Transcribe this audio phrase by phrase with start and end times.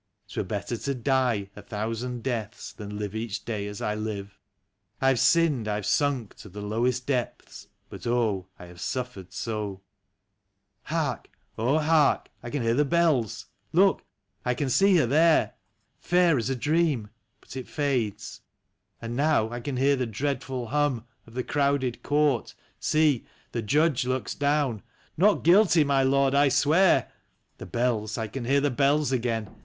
[0.27, 4.39] 'Twere better to die a thousand deaths than live each day as I live!
[4.99, 9.31] I have sinned, I have sunk to the lowest depths— but oh, I have suffered
[9.31, 9.81] so!
[10.85, 11.29] Hark!
[11.55, 12.29] Oh hark!
[12.41, 13.45] I can hear the bells!...
[13.73, 14.03] Look!
[14.43, 15.53] I can see her there.
[15.99, 17.11] Fair as a dream...
[17.39, 18.41] but it fades...
[19.03, 22.55] And now— I can hear the dreadful hum Of the crowded court...
[22.79, 23.27] See!
[23.51, 24.81] the Judge looks down...
[25.15, 27.11] Not Guilty, my Lord, I swear...
[27.59, 29.55] The bells, I can hear the bells again